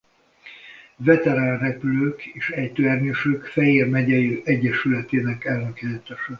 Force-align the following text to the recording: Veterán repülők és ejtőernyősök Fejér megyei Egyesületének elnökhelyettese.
Veterán 0.97 1.57
repülők 1.57 2.25
és 2.25 2.49
ejtőernyősök 2.49 3.45
Fejér 3.45 3.87
megyei 3.89 4.41
Egyesületének 4.45 5.45
elnökhelyettese. 5.45 6.29